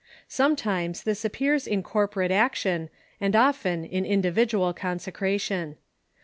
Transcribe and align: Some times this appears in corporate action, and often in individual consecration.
Some 0.27 0.55
times 0.55 1.03
this 1.03 1.23
appears 1.23 1.67
in 1.67 1.83
corporate 1.83 2.31
action, 2.31 2.89
and 3.19 3.35
often 3.35 3.85
in 3.85 4.03
individual 4.03 4.73
consecration. 4.73 5.75